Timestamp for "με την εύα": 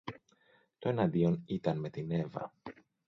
1.79-2.53